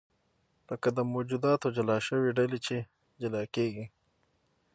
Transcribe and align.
لکه 0.69 0.87
د 0.97 0.99
موجوداتو 1.13 1.67
جلا 1.77 1.97
شوې 2.07 2.29
ډلې 2.37 2.59
چې 2.67 2.77
جلا 3.21 3.43
کېږي. 3.55 3.85